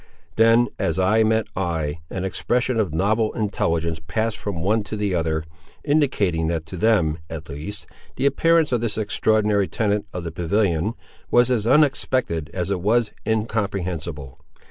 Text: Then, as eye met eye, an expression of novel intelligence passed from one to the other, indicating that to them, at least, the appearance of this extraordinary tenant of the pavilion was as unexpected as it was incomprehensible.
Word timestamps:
Then, 0.35 0.67
as 0.79 0.97
eye 0.97 1.21
met 1.23 1.45
eye, 1.55 1.99
an 2.09 2.25
expression 2.25 2.79
of 2.79 2.91
novel 2.91 3.31
intelligence 3.33 4.01
passed 4.07 4.35
from 4.35 4.63
one 4.63 4.81
to 4.85 4.97
the 4.97 5.13
other, 5.13 5.43
indicating 5.85 6.47
that 6.47 6.65
to 6.65 6.75
them, 6.75 7.19
at 7.29 7.49
least, 7.49 7.85
the 8.15 8.25
appearance 8.25 8.71
of 8.71 8.81
this 8.81 8.97
extraordinary 8.97 9.67
tenant 9.67 10.07
of 10.11 10.23
the 10.23 10.31
pavilion 10.31 10.93
was 11.29 11.51
as 11.51 11.67
unexpected 11.67 12.49
as 12.51 12.71
it 12.71 12.81
was 12.81 13.11
incomprehensible. 13.27 14.39